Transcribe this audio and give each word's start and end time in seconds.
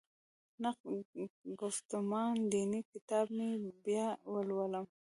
نقد 0.63 1.05
ګفتمان 1.59 2.35
دیني 2.51 2.81
کتاب 2.91 3.25
مې 3.37 3.49
بیا 3.85 4.07
ولولم. 4.31 4.85